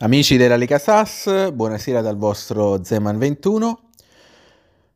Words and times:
Amici 0.00 0.36
della 0.36 0.56
Lega 0.56 0.78
SAS, 0.78 1.52
buonasera 1.52 2.02
dal 2.02 2.18
vostro 2.18 2.84
Zeman 2.84 3.16
21. 3.16 3.80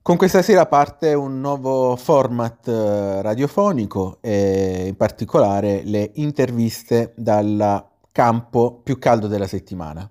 Con 0.03 0.19
questa 0.19 0.43
sera 0.43 0.67
parte 0.67 1.15
un 1.15 1.41
nuovo 1.41 1.97
format 1.97 2.69
eh, 2.69 3.23
radiofonico 3.23 4.19
e 4.21 4.89
in 4.89 4.97
particolare 4.97 5.81
le 5.85 6.11
interviste 6.17 7.15
dal 7.17 7.83
campo 8.13 8.79
più 8.83 8.99
caldo 8.99 9.27
della 9.27 9.47
settimana. 9.47 10.07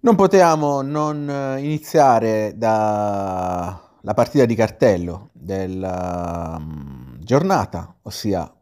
Non 0.00 0.14
potevamo 0.14 0.82
non 0.82 1.30
eh, 1.30 1.60
iniziare 1.60 2.52
dalla 2.58 3.80
partita 4.14 4.44
di 4.44 4.54
cartello 4.54 5.30
della 5.32 6.58
mm, 6.60 7.20
giornata, 7.20 7.94
ossia 8.02 8.54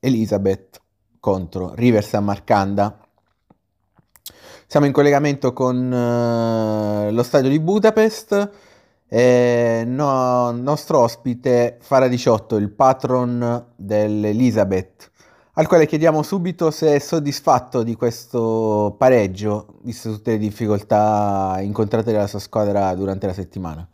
Elizabeth 0.00 0.80
contro 1.20 1.74
River 1.76 2.04
San 2.04 2.24
Marcanda 2.24 2.98
siamo 4.74 4.86
in 4.86 4.92
collegamento 4.92 5.52
con 5.52 5.76
uh, 5.76 7.12
lo 7.12 7.22
stadio 7.22 7.48
di 7.48 7.60
Budapest. 7.60 8.50
E 9.08 9.84
no, 9.86 10.50
nostro 10.50 10.98
ospite 10.98 11.78
Fara 11.80 12.08
18, 12.08 12.56
il 12.56 12.70
patron 12.70 13.66
dell'Elizabeth, 13.76 15.10
al 15.52 15.68
quale 15.68 15.86
chiediamo 15.86 16.24
subito 16.24 16.72
se 16.72 16.96
è 16.96 16.98
soddisfatto 16.98 17.84
di 17.84 17.94
questo 17.94 18.96
pareggio, 18.98 19.78
viste 19.82 20.08
tutte 20.08 20.32
le 20.32 20.38
difficoltà 20.38 21.58
incontrate 21.60 22.10
dalla 22.10 22.26
sua 22.26 22.40
squadra 22.40 22.92
durante 22.94 23.28
la 23.28 23.34
settimana. 23.34 23.86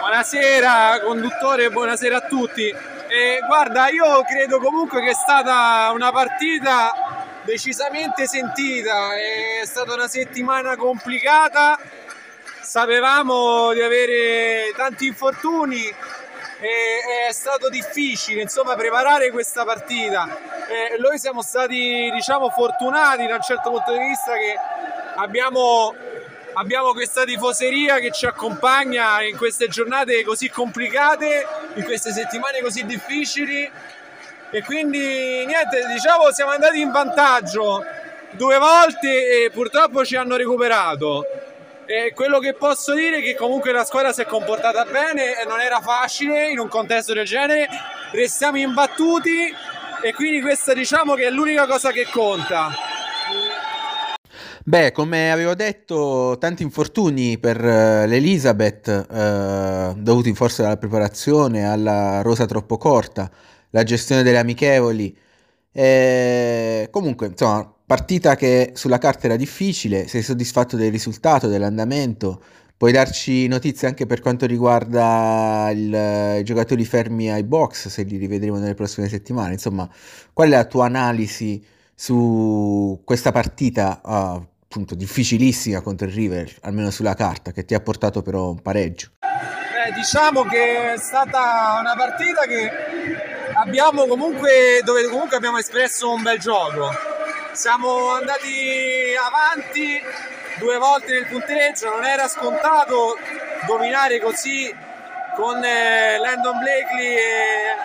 Buonasera 0.00 1.00
conduttore, 1.06 1.70
buonasera 1.70 2.16
a 2.16 2.26
tutti. 2.26 2.62
E 2.62 3.38
guarda, 3.46 3.88
io 3.90 4.22
credo 4.28 4.58
comunque 4.58 5.00
che 5.02 5.10
è 5.10 5.14
stata 5.14 5.92
una 5.94 6.10
partita 6.10 7.19
decisamente 7.50 8.28
sentita, 8.28 9.16
è 9.16 9.66
stata 9.66 9.92
una 9.92 10.06
settimana 10.06 10.76
complicata, 10.76 11.80
sapevamo 12.60 13.72
di 13.72 13.82
avere 13.82 14.72
tanti 14.76 15.08
infortuni 15.08 15.84
e 15.84 17.26
è 17.28 17.32
stato 17.32 17.68
difficile 17.68 18.42
insomma 18.42 18.76
preparare 18.76 19.32
questa 19.32 19.64
partita. 19.64 20.28
E 20.68 20.96
noi 20.98 21.18
siamo 21.18 21.42
stati 21.42 22.08
diciamo 22.12 22.50
fortunati 22.50 23.26
da 23.26 23.34
un 23.34 23.42
certo 23.42 23.70
punto 23.70 23.92
di 23.94 23.98
vista 23.98 24.32
che 24.34 24.54
abbiamo 25.16 25.92
abbiamo 26.52 26.92
questa 26.92 27.24
tifoseria 27.24 27.98
che 27.98 28.12
ci 28.12 28.26
accompagna 28.26 29.22
in 29.22 29.36
queste 29.36 29.66
giornate 29.66 30.22
così 30.22 30.48
complicate, 30.50 31.46
in 31.74 31.84
queste 31.84 32.12
settimane 32.12 32.60
così 32.60 32.84
difficili 32.86 33.68
e 34.52 34.62
quindi 34.62 34.98
niente, 34.98 35.86
diciamo 35.92 36.32
siamo 36.32 36.50
andati 36.50 36.80
in 36.80 36.90
vantaggio 36.90 37.84
due 38.32 38.58
volte 38.58 39.44
e 39.44 39.50
purtroppo 39.50 40.04
ci 40.04 40.16
hanno 40.16 40.36
recuperato. 40.36 41.24
E 41.86 42.12
quello 42.14 42.38
che 42.38 42.54
posso 42.54 42.94
dire 42.94 43.18
è 43.18 43.22
che 43.22 43.34
comunque 43.34 43.72
la 43.72 43.84
squadra 43.84 44.12
si 44.12 44.20
è 44.20 44.24
comportata 44.24 44.84
bene 44.84 45.40
e 45.40 45.44
non 45.44 45.60
era 45.60 45.80
facile 45.80 46.48
in 46.50 46.58
un 46.58 46.68
contesto 46.68 47.12
del 47.12 47.26
genere. 47.26 47.68
Restiamo 48.12 48.58
imbattuti 48.58 49.52
e 50.02 50.14
quindi 50.14 50.40
questa 50.40 50.72
diciamo 50.72 51.14
che 51.14 51.26
è 51.26 51.30
l'unica 51.30 51.66
cosa 51.66 51.90
che 51.90 52.06
conta. 52.10 52.70
Beh, 54.62 54.92
come 54.92 55.32
avevo 55.32 55.54
detto, 55.54 56.36
tanti 56.38 56.62
infortuni 56.62 57.38
per 57.38 57.60
uh, 57.60 58.06
l'Elizabeth, 58.06 59.06
uh, 59.08 59.94
dovuti 59.98 60.32
forse 60.34 60.64
alla 60.64 60.76
preparazione, 60.76 61.68
alla 61.68 62.20
rosa 62.22 62.46
troppo 62.46 62.76
corta 62.76 63.28
la 63.70 63.82
gestione 63.82 64.22
delle 64.22 64.38
amichevoli. 64.38 65.16
E 65.72 66.88
comunque, 66.90 67.28
insomma, 67.28 67.72
partita 67.86 68.36
che 68.36 68.72
sulla 68.74 68.98
carta 68.98 69.26
era 69.26 69.36
difficile, 69.36 70.08
sei 70.08 70.22
soddisfatto 70.22 70.76
del 70.76 70.90
risultato, 70.90 71.48
dell'andamento? 71.48 72.42
Puoi 72.76 72.92
darci 72.92 73.46
notizie 73.46 73.88
anche 73.88 74.06
per 74.06 74.20
quanto 74.20 74.46
riguarda 74.46 75.70
il, 75.70 76.38
i 76.40 76.44
giocatori 76.44 76.84
fermi 76.86 77.30
ai 77.30 77.42
box, 77.42 77.88
se 77.88 78.02
li 78.04 78.16
rivedremo 78.16 78.56
nelle 78.56 78.74
prossime 78.74 79.06
settimane. 79.06 79.52
Insomma, 79.52 79.86
qual 80.32 80.48
è 80.48 80.52
la 80.52 80.64
tua 80.64 80.86
analisi 80.86 81.62
su 81.94 83.02
questa 83.04 83.32
partita, 83.32 84.00
uh, 84.02 84.10
appunto, 84.62 84.94
difficilissima 84.94 85.82
contro 85.82 86.06
il 86.06 86.14
River, 86.14 86.56
almeno 86.62 86.90
sulla 86.90 87.14
carta, 87.14 87.52
che 87.52 87.66
ti 87.66 87.74
ha 87.74 87.80
portato 87.80 88.22
però 88.22 88.48
un 88.48 88.62
pareggio? 88.62 89.10
Beh, 89.20 89.92
diciamo 89.94 90.44
che 90.44 90.94
è 90.94 90.96
stata 90.96 91.76
una 91.80 91.94
partita 91.94 92.46
che 92.46 93.29
abbiamo 93.54 94.06
comunque, 94.06 94.80
dove 94.84 95.04
comunque 95.08 95.36
abbiamo 95.36 95.58
espresso 95.58 96.10
un 96.10 96.22
bel 96.22 96.38
gioco. 96.38 96.90
Siamo 97.52 98.10
andati 98.10 99.14
avanti 99.18 100.00
due 100.58 100.76
volte 100.78 101.12
nel 101.12 101.26
punteggio, 101.26 101.90
non 101.90 102.04
era 102.04 102.28
scontato 102.28 103.16
dominare 103.66 104.20
così 104.20 104.74
con 105.34 105.62
eh, 105.62 106.18
Landon 106.18 106.58
Blakely 106.58 107.14
e 107.14 107.76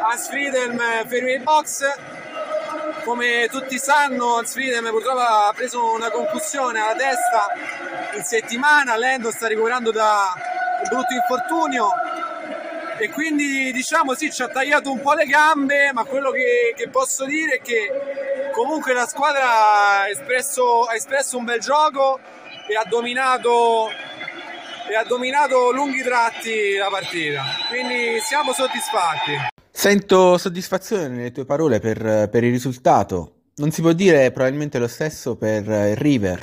Hans 0.00 0.28
Friedem 0.28 1.06
fermi 1.06 1.32
il 1.32 1.42
box. 1.42 1.84
Come 3.04 3.48
tutti 3.50 3.78
sanno, 3.78 4.36
Hans 4.36 4.52
Friedem 4.52 4.88
purtroppo 4.90 5.20
ha 5.20 5.52
preso 5.54 5.92
una 5.92 6.10
concussione 6.10 6.80
alla 6.80 6.94
testa 6.94 7.48
in 8.14 8.24
settimana, 8.24 8.96
Landon 8.96 9.32
sta 9.32 9.48
recuperando 9.48 9.90
da 9.90 10.32
un 10.36 10.88
brutto 10.88 11.14
infortunio 11.14 11.90
e 13.02 13.10
quindi 13.10 13.72
diciamo 13.72 14.14
sì 14.14 14.30
ci 14.30 14.42
ha 14.42 14.48
tagliato 14.48 14.92
un 14.92 15.00
po' 15.00 15.14
le 15.14 15.26
gambe 15.26 15.90
ma 15.92 16.04
quello 16.04 16.30
che, 16.30 16.72
che 16.76 16.88
posso 16.88 17.24
dire 17.24 17.56
è 17.56 17.60
che 17.60 18.50
comunque 18.52 18.92
la 18.92 19.06
squadra 19.06 20.02
ha 20.02 20.08
espresso, 20.08 20.84
ha 20.84 20.94
espresso 20.94 21.36
un 21.36 21.44
bel 21.44 21.58
gioco 21.58 22.20
e 22.68 22.76
ha 22.76 22.84
dominato 22.88 23.88
e 24.88 24.94
ha 24.94 25.02
dominato 25.02 25.72
lunghi 25.72 26.02
tratti 26.02 26.76
la 26.76 26.88
partita. 26.90 27.42
Quindi 27.68 28.20
siamo 28.20 28.52
soddisfatti. 28.52 29.32
Sento 29.68 30.38
soddisfazione 30.38 31.08
nelle 31.08 31.32
tue 31.32 31.44
parole 31.44 31.80
per, 31.80 32.28
per 32.30 32.44
il 32.44 32.52
risultato. 32.52 33.32
Non 33.56 33.72
si 33.72 33.80
può 33.80 33.92
dire 33.92 34.30
probabilmente 34.30 34.78
lo 34.78 34.88
stesso 34.88 35.34
per 35.34 35.64
il 35.64 35.96
River 35.96 36.40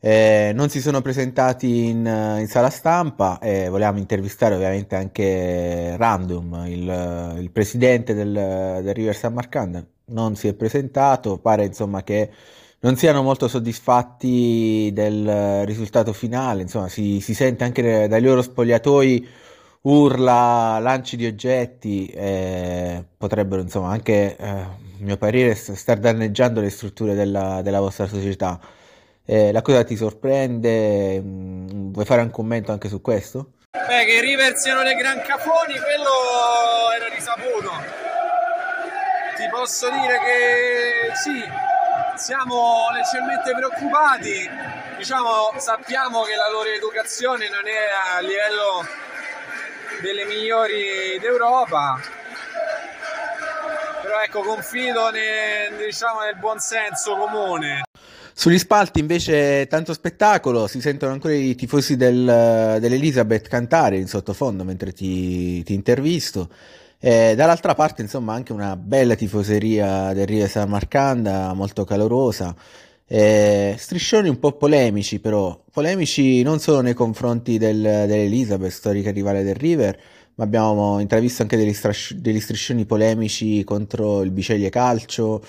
eh, 0.00 0.52
non 0.54 0.68
si 0.68 0.80
sono 0.80 1.00
presentati 1.02 1.86
in, 1.86 2.06
in, 2.38 2.46
sala 2.46 2.70
stampa 2.70 3.38
e 3.40 3.68
volevamo 3.68 3.98
intervistare 3.98 4.54
ovviamente 4.54 4.94
anche 4.94 5.96
Random, 5.96 6.64
il, 6.66 7.36
il 7.40 7.50
presidente 7.50 8.14
del, 8.14 8.32
del, 8.32 8.94
River 8.94 9.16
San 9.16 9.34
Marcanda. 9.34 9.84
Non 10.06 10.36
si 10.36 10.48
è 10.48 10.54
presentato, 10.54 11.38
pare 11.38 11.64
insomma 11.64 12.02
che 12.02 12.30
non 12.80 12.96
siano 12.96 13.22
molto 13.22 13.48
soddisfatti 13.48 14.90
del 14.92 15.66
risultato 15.66 16.12
finale, 16.12 16.62
insomma 16.62 16.88
si, 16.88 17.20
si 17.20 17.34
sente 17.34 17.64
anche 17.64 18.06
dai 18.08 18.22
loro 18.22 18.40
spogliatoi 18.42 19.28
urla, 19.82 20.78
lanci 20.80 21.16
di 21.16 21.26
oggetti, 21.26 22.06
eh, 22.06 23.04
potrebbero 23.16 23.62
insomma 23.62 23.90
anche, 23.90 24.36
eh, 24.36 24.46
a 24.48 24.76
mio 24.98 25.16
parere, 25.16 25.54
star 25.54 25.98
danneggiando 25.98 26.60
le 26.60 26.70
strutture 26.70 27.14
della, 27.14 27.62
della 27.62 27.80
vostra 27.80 28.06
società. 28.06 28.60
Eh, 29.30 29.52
la 29.52 29.60
cosa 29.60 29.84
ti 29.84 29.94
sorprende? 29.94 31.20
Mm, 31.20 31.92
vuoi 31.92 32.06
fare 32.06 32.22
un 32.22 32.30
commento 32.30 32.72
anche 32.72 32.88
su 32.88 33.02
questo? 33.02 33.56
Beh, 33.72 34.06
che 34.06 34.12
i 34.12 34.20
River 34.22 34.56
siano 34.56 34.82
dei 34.82 34.94
gran 34.94 35.20
cafoni, 35.20 35.74
quello 35.78 36.90
era 36.96 37.14
risaputo. 37.14 37.70
Ti 39.36 39.46
posso 39.50 39.90
dire 39.90 40.18
che 40.18 41.14
sì, 41.14 41.44
siamo 42.16 42.86
leggermente 42.94 43.52
preoccupati. 43.52 44.48
Diciamo, 44.96 45.52
sappiamo 45.58 46.22
che 46.22 46.34
la 46.34 46.48
loro 46.50 46.70
educazione 46.70 47.50
non 47.50 47.68
è 47.68 48.16
a 48.16 48.20
livello 48.20 48.82
delle 50.00 50.24
migliori 50.24 51.18
d'Europa. 51.20 52.00
Però 54.00 54.20
ecco, 54.22 54.40
confido 54.40 55.10
nel, 55.10 55.76
diciamo, 55.76 56.20
nel 56.20 56.36
buon 56.36 56.58
senso 56.60 57.14
comune. 57.14 57.82
Sugli 58.38 58.58
spalti 58.60 59.00
invece 59.00 59.66
tanto 59.66 59.92
spettacolo, 59.92 60.68
si 60.68 60.80
sentono 60.80 61.10
ancora 61.10 61.34
i 61.34 61.56
tifosi 61.56 61.96
del, 61.96 62.76
dell'Elizabeth 62.78 63.48
cantare 63.48 63.96
in 63.96 64.06
sottofondo 64.06 64.62
mentre 64.62 64.92
ti, 64.92 65.60
ti 65.64 65.74
intervisto. 65.74 66.48
E 67.00 67.34
dall'altra 67.34 67.74
parte 67.74 68.02
insomma 68.02 68.34
anche 68.34 68.52
una 68.52 68.76
bella 68.76 69.16
tifoseria 69.16 70.12
del 70.12 70.28
Rive 70.28 70.46
San 70.46 70.68
Marcanda, 70.68 71.52
molto 71.52 71.82
calorosa. 71.82 72.54
E 73.08 73.74
striscioni 73.76 74.28
un 74.28 74.38
po' 74.38 74.52
polemici 74.52 75.18
però, 75.18 75.60
polemici 75.72 76.40
non 76.42 76.60
solo 76.60 76.80
nei 76.80 76.94
confronti 76.94 77.58
del, 77.58 77.80
dell'Elizabeth, 77.80 78.70
storica 78.70 79.10
rivale 79.10 79.42
del 79.42 79.56
River, 79.56 80.00
ma 80.36 80.44
abbiamo 80.44 81.00
intravisto 81.00 81.42
anche 81.42 81.56
degli, 81.56 81.74
stras- 81.74 82.14
degli 82.14 82.38
striscioni 82.38 82.84
polemici 82.84 83.64
contro 83.64 84.22
il 84.22 84.30
Biceglie 84.30 84.70
Calcio, 84.70 85.42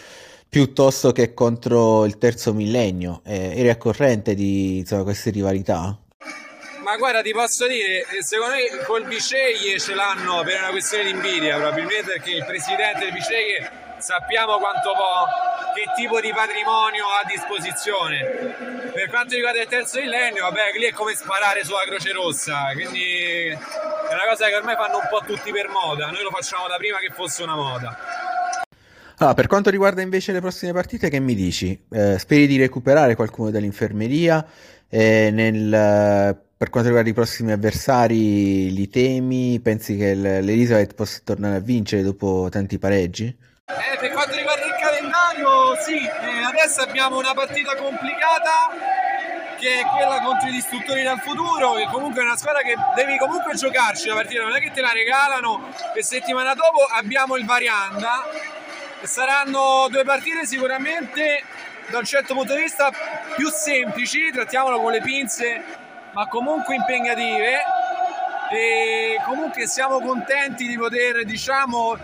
piuttosto 0.50 1.12
che 1.12 1.34
contro 1.34 2.06
il 2.06 2.18
terzo 2.18 2.54
millennio. 2.54 3.22
Eh, 3.24 3.54
eri 3.56 3.70
a 3.70 3.78
corrente 3.78 4.34
di 4.34 4.80
insomma, 4.80 5.04
queste 5.04 5.30
rivalità? 5.30 5.96
Ma 6.84 6.98
guarda, 6.98 7.22
ti 7.22 7.32
posso 7.32 7.68
dire, 7.68 8.00
eh, 8.00 8.24
secondo 8.24 8.56
me 8.56 8.84
col 8.86 9.06
Biceglie 9.06 9.78
ce 9.80 9.94
l'hanno 9.94 10.42
per 10.44 10.58
una 10.58 10.72
questione 10.72 11.04
di 11.04 11.10
invidia, 11.12 11.58
probabilmente 11.58 12.14
perché 12.14 12.32
il 12.32 12.46
presidente 12.46 13.00
del 13.00 13.14
Biceglie 13.14 13.72
sappiamo 14.00 14.58
quanto 14.58 14.94
può 14.94 15.28
che 15.76 15.84
tipo 15.96 16.20
di 16.20 16.32
patrimonio 16.34 17.06
ha 17.06 17.20
a 17.20 17.28
disposizione. 17.28 18.24
Per 18.92 19.08
quanto 19.10 19.36
riguarda 19.36 19.62
il 19.62 19.68
terzo 19.68 20.00
millennio, 20.00 20.44
vabbè, 20.44 20.72
lì 20.80 20.86
è 20.86 20.92
come 20.92 21.14
sparare 21.14 21.64
sulla 21.64 21.84
Croce 21.86 22.12
Rossa, 22.12 22.72
quindi 22.74 23.50
è 23.50 24.14
una 24.14 24.26
cosa 24.28 24.48
che 24.48 24.56
ormai 24.56 24.76
fanno 24.76 24.98
un 24.98 25.08
po' 25.10 25.22
tutti 25.26 25.52
per 25.52 25.68
moda, 25.68 26.10
noi 26.10 26.24
lo 26.24 26.32
facciamo 26.32 26.68
da 26.68 26.78
prima 26.78 26.98
che 26.98 27.12
fosse 27.14 27.44
una 27.44 27.56
moda. 27.56 28.19
Ah, 29.22 29.34
per 29.34 29.48
quanto 29.48 29.70
riguarda 29.70 30.02
invece 30.02 30.32
le 30.32 30.40
prossime 30.40 30.72
partite, 30.72 31.10
che 31.10 31.20
mi 31.20 31.36
dici? 31.36 31.78
Eh, 31.92 32.18
speri 32.18 32.48
di 32.48 32.58
recuperare 32.58 33.16
qualcuno 33.16 33.52
dall'infermeria? 33.52 34.46
Eh, 34.88 35.30
nel, 35.30 36.38
per 36.56 36.70
quanto 36.70 36.88
riguarda 36.88 37.10
i 37.10 37.14
prossimi 37.14 37.52
avversari, 37.52 38.72
li 38.74 38.88
temi? 38.88 39.60
Pensi 39.60 39.98
che 39.98 40.14
l'Elizabeth 40.14 40.94
possa 40.94 41.20
tornare 41.22 41.58
a 41.58 41.60
vincere 41.60 42.02
dopo 42.02 42.48
tanti 42.50 42.80
pareggi? 42.80 43.26
Eh, 43.26 43.98
per 44.00 44.10
quanto 44.12 44.38
riguarda 44.38 44.66
il 44.66 44.76
calendario, 44.80 45.76
sì, 45.84 45.98
eh, 45.98 46.44
adesso 46.48 46.80
abbiamo 46.80 47.18
una 47.18 47.34
partita 47.34 47.76
complicata 47.76 48.72
che 49.60 49.82
è 49.82 49.84
quella 49.98 50.22
contro 50.24 50.48
i 50.48 50.54
distruttori 50.54 51.04
dal 51.04 51.20
futuro, 51.20 51.74
che 51.74 51.90
comunque 51.92 52.22
è 52.22 52.24
una 52.24 52.38
squadra 52.38 52.62
che 52.62 52.74
devi 52.96 53.18
comunque 53.18 53.54
giocarci 53.54 54.08
la 54.08 54.14
partita, 54.14 54.44
non 54.44 54.56
è 54.56 54.62
che 54.62 54.72
te 54.72 54.80
la 54.80 54.94
regalano 54.94 55.68
e 55.94 56.02
settimana 56.04 56.54
dopo 56.54 56.88
abbiamo 56.96 57.36
il 57.36 57.44
Varianda 57.44 58.24
saranno 59.04 59.88
due 59.90 60.04
partite 60.04 60.46
sicuramente 60.46 61.44
da 61.90 62.00
un 62.00 62.06
certo 62.06 62.34
punto 62.34 62.54
di 62.54 62.62
vista 62.62 62.92
più 63.36 63.50
semplici, 63.50 64.32
trattiamolo 64.32 64.80
con 64.80 64.92
le 64.92 65.02
pinze, 65.02 65.64
ma 66.14 66.28
comunque 66.28 66.76
impegnative. 66.76 67.60
E 68.52 69.22
comunque 69.26 69.68
siamo 69.68 70.00
contenti 70.00 70.68
di 70.68 70.76
poter, 70.78 71.24
diciamo, 71.24 71.98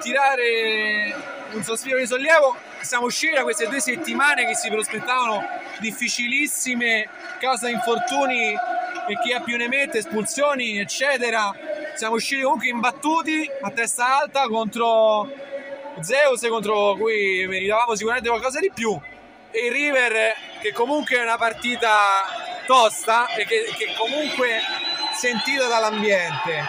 tirare 0.00 1.14
un 1.52 1.62
sospiro 1.62 1.98
di 1.98 2.06
sollievo. 2.06 2.56
Siamo 2.80 3.06
usciti 3.06 3.34
da 3.34 3.42
queste 3.42 3.66
due 3.66 3.80
settimane 3.80 4.46
che 4.46 4.54
si 4.54 4.68
prospettavano 4.68 5.42
difficilissime 5.78 7.08
causa 7.40 7.68
infortuni 7.68 8.52
e 8.52 9.18
chi 9.22 9.32
ha 9.32 9.40
più 9.40 9.56
ne 9.56 9.68
mette, 9.68 9.98
espulsioni, 9.98 10.78
eccetera. 10.78 11.54
Siamo 11.94 12.16
usciti 12.16 12.42
comunque 12.42 12.68
imbattuti 12.68 13.50
a 13.62 13.70
testa 13.70 14.18
alta 14.18 14.46
contro 14.48 15.30
Zeus 16.00 16.46
contro 16.48 16.94
cui 16.96 17.46
meritavamo 17.46 17.94
sicuramente 17.94 18.28
qualcosa 18.28 18.60
di 18.60 18.70
più. 18.72 18.98
E 19.50 19.70
River 19.70 20.34
che 20.60 20.72
comunque 20.72 21.16
è 21.16 21.22
una 21.22 21.38
partita 21.38 22.24
tosta 22.66 23.34
e 23.34 23.46
che, 23.46 23.72
che 23.76 23.94
comunque 23.96 24.60
sentita 25.14 25.66
dall'ambiente. 25.66 26.64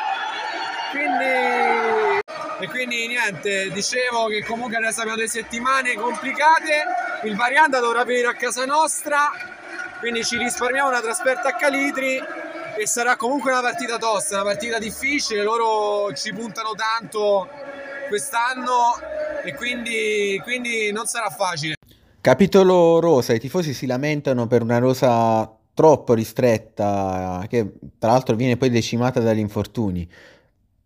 Quindi 0.92 2.26
e 2.60 2.68
quindi 2.70 3.06
niente 3.06 3.70
dicevo 3.70 4.26
che 4.28 4.44
comunque 4.44 4.78
adesso 4.78 5.02
abbiamo 5.02 5.18
delle 5.18 5.30
settimane 5.30 5.94
complicate. 5.94 6.86
Il 7.24 7.36
Varianda 7.36 7.80
dovrà 7.80 8.04
venire 8.04 8.28
a 8.28 8.34
casa 8.34 8.66
nostra. 8.66 9.32
Quindi 10.00 10.24
ci 10.24 10.38
risparmiamo 10.38 10.90
una 10.90 11.02
trasferta 11.02 11.50
a 11.50 11.56
Calitri 11.56 12.20
e 12.78 12.88
sarà 12.88 13.16
comunque 13.16 13.52
una 13.52 13.62
partita 13.62 13.98
tosta, 13.98 14.36
una 14.36 14.44
partita 14.44 14.78
difficile, 14.78 15.42
loro 15.42 16.14
ci 16.14 16.32
puntano 16.34 16.74
tanto 16.76 17.50
quest'anno 18.08 18.96
e 19.48 19.56
quindi, 19.56 20.40
quindi 20.44 20.92
non 20.92 21.06
sarà 21.06 21.30
facile. 21.30 21.76
Capitolo 22.20 23.00
rosa, 23.00 23.34
i 23.34 23.40
tifosi 23.40 23.74
si 23.74 23.86
lamentano 23.86 24.48
per 24.48 24.62
una 24.62 24.78
rosa 24.80 25.50
troppo 25.74 26.14
ristretta 26.14 27.46
che 27.48 27.74
tra 28.00 28.12
l'altro 28.12 28.36
viene 28.36 28.58
poi 28.58 28.70
decimata 28.70 29.20
dagli 29.22 29.40
infortuni. 29.40 30.10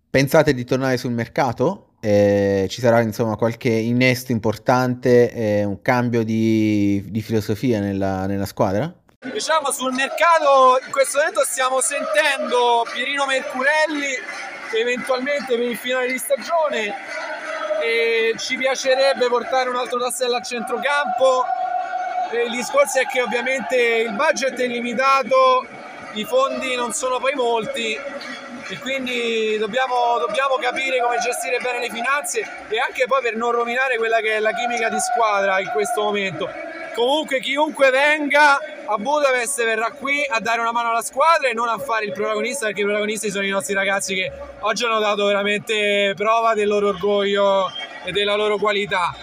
Pensate 0.09 0.53
di 0.53 0.63
tornare 0.65 0.97
sul 0.97 1.13
mercato? 1.13 1.93
Eh, 2.01 2.67
ci 2.69 2.81
sarà 2.81 3.01
insomma 3.01 3.35
qualche 3.37 3.69
innesto 3.69 4.31
importante, 4.31 5.31
eh, 5.31 5.63
un 5.63 5.81
cambio 5.81 6.23
di, 6.23 7.03
di 7.07 7.21
filosofia 7.21 7.79
nella, 7.79 8.25
nella, 8.25 8.45
squadra? 8.45 8.93
Diciamo 9.31 9.71
sul 9.71 9.93
mercato 9.93 10.79
in 10.85 10.91
questo 10.91 11.19
momento 11.19 11.41
stiamo 11.45 11.79
sentendo 11.79 12.83
Pierino 12.91 13.25
Mercurelli 13.25 14.13
eventualmente 14.79 15.55
per 15.55 15.61
il 15.61 15.77
finale 15.77 16.11
di 16.11 16.17
stagione 16.17 16.93
e 17.81 18.36
ci 18.38 18.56
piacerebbe 18.57 19.28
portare 19.28 19.69
un 19.69 19.75
altro 19.75 20.00
tassello 20.00 20.36
a 20.36 20.42
centrocampo. 20.42 21.44
Il 22.45 22.51
discorso 22.51 23.00
è 23.00 23.06
che 23.06 23.22
ovviamente 23.22 23.75
il 23.75 24.13
budget 24.13 24.60
è 24.60 24.68
limitato, 24.68 25.66
i 26.13 26.24
fondi 26.24 26.75
non 26.75 26.94
sono 26.94 27.19
poi 27.19 27.33
molti 27.33 27.98
e 28.69 28.80
quindi 28.80 29.57
dobbiamo, 29.57 30.18
dobbiamo, 30.25 30.56
capire 30.56 31.01
come 31.01 31.18
gestire 31.18 31.57
bene 31.62 31.80
le 31.80 31.89
finanze 31.89 32.39
e 32.69 32.80
anche 32.80 33.06
poi 33.06 33.22
per 33.22 33.36
non 33.36 33.51
rovinare 33.51 33.98
quella 33.98 34.19
che 34.19 34.36
è 34.36 34.39
la 34.39 34.54
chimica 34.54 34.88
di 34.89 35.00
squadra 35.00 35.60
in 35.60 35.69
questo 35.74 36.04
momento. 36.04 36.50
Comunque 36.94 37.39
chiunque 37.39 37.89
venga 37.89 38.60
a 38.91 38.97
Budapest 38.97 39.63
verrà 39.63 39.91
qui 39.91 40.21
a 40.27 40.41
dare 40.41 40.59
una 40.59 40.73
mano 40.73 40.89
alla 40.89 41.01
squadra 41.01 41.47
e 41.47 41.53
non 41.53 41.69
a 41.69 41.77
fare 41.77 42.05
il 42.05 42.11
protagonista 42.11 42.65
perché 42.65 42.81
i 42.81 42.83
protagonisti 42.83 43.31
sono 43.31 43.45
i 43.45 43.49
nostri 43.49 43.73
ragazzi 43.73 44.13
che 44.13 44.29
oggi 44.59 44.83
hanno 44.83 44.99
dato 44.99 45.25
veramente 45.25 46.13
prova 46.13 46.53
del 46.53 46.67
loro 46.67 46.89
orgoglio 46.89 47.71
e 48.03 48.11
della 48.11 48.35
loro 48.35 48.57
qualità. 48.57 49.15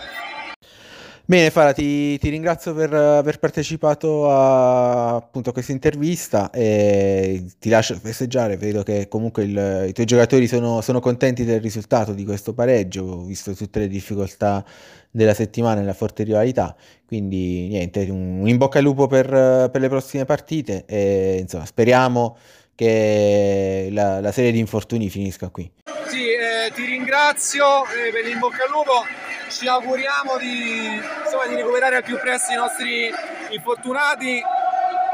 Bene 1.30 1.50
Fara, 1.50 1.74
ti, 1.74 2.16
ti, 2.16 2.30
ringrazio 2.30 2.72
per 2.72 2.90
aver 2.90 3.38
partecipato 3.38 4.30
a, 4.30 5.16
appunto, 5.16 5.52
questa 5.52 5.72
intervista 5.72 6.50
e 6.50 7.44
ti 7.58 7.68
lascio 7.68 7.96
festeggiare, 7.96 8.56
vedo 8.56 8.82
che 8.82 9.08
comunque 9.08 9.42
il, 9.42 9.84
i 9.88 9.92
tuoi 9.92 10.06
giocatori 10.06 10.46
sono, 10.46 10.80
sono, 10.80 11.00
contenti 11.00 11.44
del 11.44 11.60
risultato 11.60 12.14
di 12.14 12.24
questo 12.24 12.54
pareggio, 12.54 13.24
visto 13.24 13.52
tutte 13.52 13.80
le 13.80 13.88
difficoltà 13.88 14.64
della 15.10 15.34
settimana 15.34 15.82
e 15.82 15.84
la 15.84 15.92
forte 15.92 16.22
rivalità, 16.22 16.74
quindi 17.06 17.68
niente, 17.68 18.06
un, 18.08 18.40
un 18.40 18.48
in 18.48 18.56
bocca 18.56 18.78
al 18.78 18.84
lupo 18.84 19.06
per, 19.06 19.28
per, 19.28 19.80
le 19.82 19.88
prossime 19.90 20.24
partite 20.24 20.84
e 20.86 21.40
insomma 21.40 21.66
speriamo 21.66 22.38
che 22.74 23.90
la, 23.92 24.22
la 24.22 24.32
serie 24.32 24.50
di 24.50 24.60
infortuni 24.60 25.10
finisca 25.10 25.50
qui. 25.50 25.70
Sì, 26.08 26.30
eh, 26.30 26.72
ti 26.74 26.86
ringrazio 26.86 27.84
eh, 27.84 28.10
per 28.12 28.24
l'in 28.24 28.38
bocca 28.38 28.64
al 28.64 28.70
lupo 28.70 29.27
ci 29.48 29.66
auguriamo 29.66 30.36
di, 30.36 31.00
insomma, 31.24 31.46
di, 31.46 31.54
recuperare 31.54 31.96
al 31.96 32.02
più 32.02 32.18
presto 32.18 32.52
i 32.52 32.56
nostri 32.56 33.12
infortunati 33.50 34.42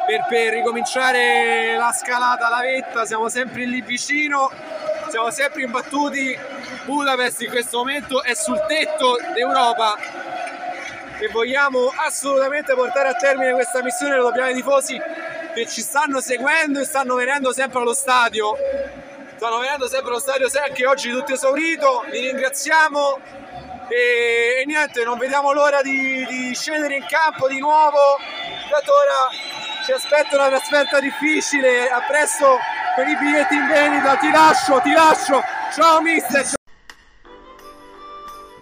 per, 0.07 0.27
per 0.29 0.53
ricominciare 0.53 1.77
la 1.77 1.93
scalata 1.93 2.47
alla 2.47 2.61
vetta, 2.61 3.07
siamo 3.07 3.29
sempre 3.29 3.65
lì 3.65 3.81
vicino, 3.81 4.51
siamo 5.09 5.31
sempre 5.31 5.63
imbattuti, 5.63 6.37
Budapest 6.85 7.43
in 7.43 7.51
questo 7.51 7.79
momento 7.79 8.23
è 8.23 8.35
sul 8.35 8.63
tetto 8.69 9.17
d'Europa 9.33 9.97
e 11.19 11.29
vogliamo 11.29 11.93
assolutamente 11.97 12.75
portare 12.75 13.09
a 13.09 13.15
termine 13.15 13.53
questa 13.53 13.83
missione, 13.83 14.17
lo 14.17 14.25
dobbiamo 14.25 14.49
ai 14.49 14.55
tifosi 14.55 15.01
che 15.55 15.67
ci 15.69 15.81
stanno 15.81 16.21
seguendo 16.21 16.81
e 16.81 16.85
stanno 16.85 17.15
venendo 17.15 17.53
sempre 17.53 17.81
allo 17.81 17.95
stadio. 17.95 18.57
Stanno 19.37 19.59
venendo 19.59 19.87
sempre 19.89 20.11
allo 20.11 20.19
stadio 20.19 20.49
se 20.49 20.59
anche 20.59 20.85
oggi 20.85 21.11
tutto 21.11 21.33
esaurito. 21.33 22.05
Li 22.11 22.19
ringraziamo 22.27 23.21
e, 23.89 24.61
e 24.61 24.65
niente, 24.67 25.05
non 25.05 25.19
vediamo 25.19 25.53
l'ora 25.53 25.83
di, 25.83 26.25
di, 26.27 26.55
scendere 26.55 26.97
in 26.97 27.07
campo 27.07 27.49
di 27.49 27.59
nuovo. 27.59 28.19
Dato 28.71 28.93
ora 28.93 29.83
ci 29.85 29.93
aspetta 29.93 30.37
una 30.37 30.49
trasferta 30.49 31.01
difficile, 31.01 31.89
a 31.89 32.01
presto 32.03 32.59
per 32.95 33.09
i 33.09 33.17
biglietti 33.17 33.55
in 33.55 33.67
vendita, 33.67 34.17
ti 34.17 34.31
lascio, 34.31 34.81
ti 34.81 34.93
lascio. 34.93 35.43
Ciao 35.73 36.01
mister. 36.01 36.53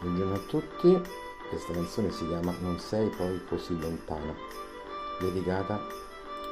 Buongiorno 0.01 0.35
a 0.35 0.41
tutti, 0.49 1.01
questa 1.49 1.73
canzone 1.73 2.11
si 2.11 2.27
chiama 2.27 2.53
Non 2.61 2.81
sei 2.81 3.09
poi 3.11 3.45
così 3.49 3.79
lontana, 3.79 4.35
dedicata 5.21 5.75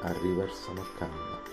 a 0.02 0.12
River 0.22 0.52
Samarcanda. 0.52 1.49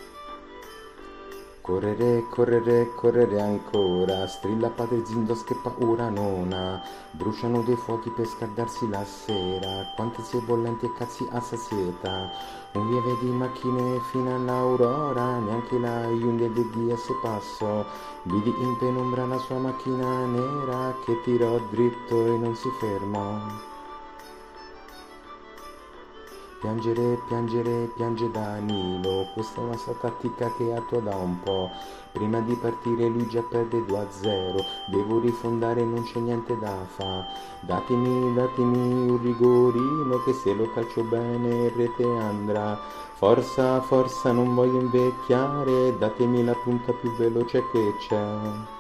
Correre, 1.68 2.26
correre, 2.30 2.94
correre 2.96 3.42
ancora, 3.42 4.26
strilla 4.26 4.70
padre 4.70 5.06
Zindos 5.06 5.44
che 5.44 5.54
paura 5.54 6.08
nona, 6.08 6.82
bruciano 7.12 7.62
dei 7.62 7.76
fuochi 7.76 8.10
per 8.10 8.26
scaldarsi 8.26 8.88
la 8.88 9.04
sera, 9.04 9.92
quante 9.94 10.24
zie 10.24 10.40
bollenti 10.40 10.86
e 10.86 10.94
cazzi 10.94 11.28
a 11.30 11.42
sazietà, 11.42 12.32
un 12.72 12.90
lieve 12.90 13.18
di 13.20 13.30
macchine 13.32 14.00
fino 14.12 14.34
all'aurora, 14.34 15.40
neanche 15.40 15.78
la 15.78 16.08
Hyundai 16.08 16.50
DS 16.54 17.12
passo, 17.22 17.86
vidi 18.24 18.54
in 18.62 18.78
penombra 18.78 19.26
la 19.26 19.38
sua 19.38 19.58
macchina 19.58 20.26
nera 20.26 20.96
che 21.04 21.20
tirò 21.26 21.60
dritto 21.70 22.28
e 22.28 22.38
non 22.38 22.56
si 22.56 22.70
fermò. 22.80 23.77
Piangere, 26.60 27.22
piangere, 27.28 27.92
piange 27.96 28.32
Danilo, 28.32 29.28
questa 29.36 29.62
è 29.62 29.64
una 29.64 29.78
sua 29.78 29.94
tattica 29.94 30.52
che 30.58 30.74
attua 30.74 31.00
da 31.02 31.16
un 31.16 31.40
po'. 31.44 31.70
Prima 32.12 32.40
di 32.40 32.56
partire 32.56 33.08
lui 33.08 33.28
già 33.28 33.44
perde 33.44 33.86
2 33.86 33.98
a 34.00 34.08
0, 34.10 34.66
devo 34.88 35.20
rifondare 35.20 35.84
non 35.84 36.02
c'è 36.02 36.20
niente 36.20 36.58
da 36.58 36.74
fa. 36.88 37.28
Datemi, 37.62 38.34
datemi 38.34 39.08
un 39.08 39.22
rigorino 39.22 40.24
che 40.24 40.34
se 40.34 40.56
lo 40.56 40.72
calcio 40.72 41.04
bene 41.04 41.72
rete 41.76 42.04
andrà. 42.04 42.76
Forza, 43.14 43.80
forza, 43.82 44.32
non 44.32 44.56
voglio 44.56 44.80
invecchiare, 44.80 45.96
datemi 46.00 46.44
la 46.44 46.56
punta 46.56 46.92
più 46.92 47.12
veloce 47.18 47.62
che 47.72 47.94
c'è. 48.00 48.77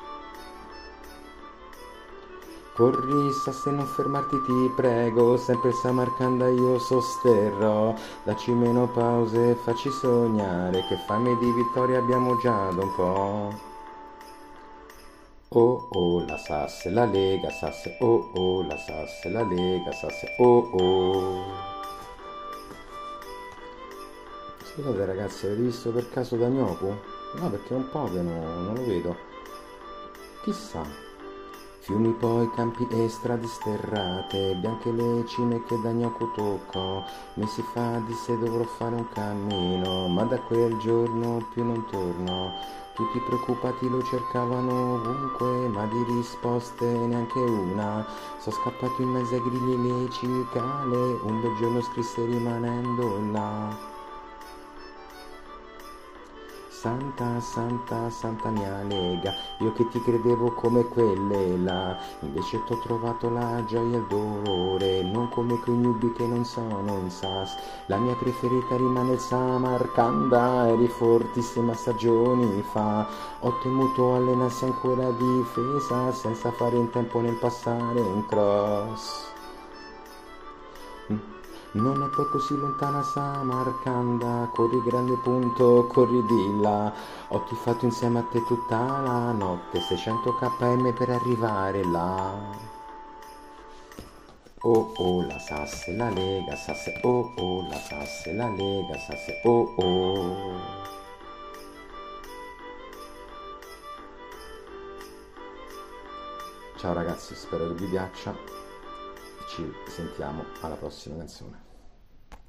Corri, 2.78 3.32
Sasse, 3.32 3.72
non 3.72 3.88
fermarti, 3.88 4.40
ti 4.44 4.72
prego, 4.76 5.36
sempre 5.36 5.72
Samarcanda 5.72 6.48
io 6.48 6.78
sosterrò. 6.78 7.96
Dacci 8.22 8.52
meno 8.52 8.88
pause, 8.88 9.56
facci 9.56 9.90
sognare, 9.90 10.86
che 10.88 10.96
fame 11.08 11.36
di 11.40 11.52
vittoria 11.54 11.98
abbiamo 11.98 12.38
già 12.38 12.70
da 12.70 12.84
un 12.84 12.96
po'. 12.96 13.60
Oh 15.50 15.88
oh 15.92 16.24
la 16.28 16.38
Sasse, 16.38 16.92
la 16.92 17.06
Lega, 17.06 17.50
Sasse, 17.50 17.98
oh 18.00 18.30
oh 18.36 18.62
la 18.62 18.78
Sasse, 18.78 19.30
la 19.30 19.42
Lega, 19.42 19.92
Sasse, 19.92 20.36
oh 20.38 20.70
oh. 20.72 21.44
Scusate 24.62 25.04
ragazzi, 25.04 25.48
avete 25.48 25.62
visto 25.64 25.90
per 25.90 26.12
caso 26.12 26.36
Dagnoku? 26.36 26.94
No, 27.40 27.50
perché 27.50 27.74
è 27.74 27.76
un 27.76 27.90
po' 27.90 28.04
che 28.04 28.22
no, 28.22 28.62
non 28.62 28.76
lo 28.76 28.86
vedo. 28.86 29.16
Chissà. 30.44 31.07
Fiumi 31.88 32.12
poi, 32.12 32.52
campi 32.52 32.86
e 32.90 33.08
strade 33.08 33.48
sterrate, 33.48 34.56
bianche 34.56 34.92
le 34.92 35.26
cime 35.26 35.64
che 35.64 35.80
da 35.80 35.94
gnocco 35.94 36.30
tocco. 36.36 37.06
Mesi 37.36 37.62
fa 37.72 38.02
disse 38.06 38.38
dovrò 38.38 38.66
fare 38.66 38.96
un 38.96 39.08
cammino, 39.08 40.10
ma 40.10 40.24
da 40.24 40.38
quel 40.38 40.78
giorno 40.80 41.48
più 41.54 41.64
non 41.64 41.86
torno. 41.90 42.52
Tutti 42.94 43.22
preoccupati 43.26 43.88
lo 43.88 44.04
cercavano 44.04 44.96
ovunque, 44.96 45.70
ma 45.70 45.86
di 45.86 46.04
risposte 46.12 46.86
neanche 46.86 47.40
una. 47.40 48.06
Sono 48.38 48.56
scappato 48.58 49.02
in 49.02 49.08
mezzo 49.08 49.36
ai 49.36 49.42
grilli 49.44 49.82
le 49.82 50.10
cicale, 50.10 50.98
un 51.24 51.40
bel 51.40 51.56
giorno 51.56 51.80
scrisse 51.80 52.26
rimanendo 52.26 53.18
là. 53.32 53.97
Santa, 56.80 57.40
santa, 57.40 58.08
santa 58.12 58.50
mia 58.50 58.84
lega, 58.84 59.34
io 59.62 59.74
che 59.74 59.88
ti 59.88 60.00
credevo 60.00 60.52
come 60.52 60.88
quelle 60.88 61.58
là, 61.58 61.98
invece 62.20 62.64
t'ho 62.66 62.78
trovato 62.78 63.32
la 63.32 63.64
gioia 63.66 63.96
e 63.96 64.00
il 64.00 64.06
dolore, 64.06 65.02
non 65.02 65.28
come 65.30 65.58
quei 65.58 65.76
nubi 65.76 66.12
che 66.12 66.28
non 66.28 66.46
sono 66.46 67.00
in 67.02 67.10
sas. 67.10 67.58
La 67.88 67.98
mia 67.98 68.14
preferita 68.14 68.76
rimane 68.76 69.14
il 69.14 69.20
Samarcanda, 69.20 70.68
eri 70.68 70.88
fortissima 70.88 71.74
stagioni 71.74 72.62
fa, 72.72 73.08
ho 73.40 73.58
temuto 73.58 74.14
allenarsi 74.14 74.66
ancora 74.66 75.10
difesa, 75.10 76.12
senza 76.12 76.52
fare 76.52 76.78
in 76.78 76.92
tempo 76.92 77.20
nel 77.22 77.40
passare 77.40 78.00
un 78.00 78.24
cross. 78.28 79.37
Non 81.72 82.02
è 82.02 82.08
poi 82.08 82.28
così 82.30 82.58
lontana 82.58 83.04
Samarcanda, 83.04 84.50
corri 84.54 84.82
grande 84.84 85.16
punto, 85.18 85.86
corri 85.88 86.24
di 86.26 86.62
là. 86.62 86.92
Ho 87.28 87.44
tifato 87.44 87.86
insieme 87.86 88.20
a 88.20 88.24
te 88.32 88.44
tutta 88.46 89.00
la 89.02 89.32
notte, 89.32 89.82
600 89.82 90.34
km 90.36 90.94
per 90.94 91.10
arrivare 91.10 91.84
là. 91.84 92.76
Oh 94.62 94.92
oh 94.96 95.22
la 95.28 95.38
Sasse, 95.40 95.94
la 95.96 96.10
Lega, 96.10 96.56
Sasse, 96.56 97.00
oh 97.04 97.34
oh 97.36 97.68
la 97.70 97.78
Sasse, 97.78 98.34
la 98.34 98.50
Lega, 98.50 98.98
Sasse, 98.98 99.42
oh 99.44 99.74
oh. 99.76 100.86
Ciao 106.78 106.94
ragazzi, 106.94 107.36
spero 107.36 107.68
che 107.68 107.74
vi 107.74 107.86
piaccia. 107.88 108.67
Ci 109.48 109.64
sentiamo 109.88 110.44
alla 110.62 110.76
prossima 110.76 111.16
canzone. 111.16 111.67